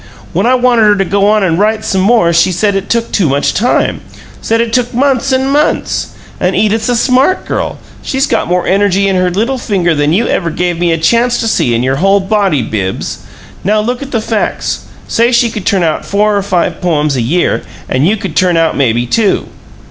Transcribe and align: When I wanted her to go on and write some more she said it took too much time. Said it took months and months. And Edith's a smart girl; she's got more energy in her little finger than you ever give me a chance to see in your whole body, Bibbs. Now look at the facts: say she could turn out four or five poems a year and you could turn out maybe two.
When 0.33 0.47
I 0.47 0.55
wanted 0.55 0.81
her 0.81 0.95
to 0.95 1.05
go 1.05 1.27
on 1.29 1.43
and 1.43 1.59
write 1.59 1.85
some 1.85 2.01
more 2.01 2.33
she 2.33 2.51
said 2.51 2.75
it 2.75 2.89
took 2.89 3.11
too 3.11 3.29
much 3.29 3.53
time. 3.53 4.01
Said 4.41 4.59
it 4.59 4.73
took 4.73 4.95
months 4.95 5.31
and 5.31 5.51
months. 5.53 6.07
And 6.39 6.55
Edith's 6.55 6.89
a 6.89 6.95
smart 6.95 7.45
girl; 7.45 7.77
she's 8.01 8.25
got 8.25 8.47
more 8.47 8.65
energy 8.65 9.07
in 9.07 9.15
her 9.15 9.29
little 9.29 9.59
finger 9.59 9.93
than 9.93 10.11
you 10.11 10.25
ever 10.27 10.49
give 10.49 10.79
me 10.79 10.91
a 10.91 10.97
chance 10.97 11.37
to 11.41 11.47
see 11.47 11.75
in 11.75 11.83
your 11.83 11.97
whole 11.97 12.19
body, 12.19 12.63
Bibbs. 12.63 13.19
Now 13.63 13.79
look 13.79 14.01
at 14.01 14.09
the 14.09 14.21
facts: 14.21 14.85
say 15.07 15.31
she 15.31 15.51
could 15.51 15.67
turn 15.67 15.83
out 15.83 16.03
four 16.03 16.35
or 16.35 16.41
five 16.41 16.81
poems 16.81 17.15
a 17.15 17.21
year 17.21 17.61
and 17.87 18.07
you 18.07 18.17
could 18.17 18.35
turn 18.35 18.57
out 18.57 18.75
maybe 18.75 19.05
two. 19.05 19.49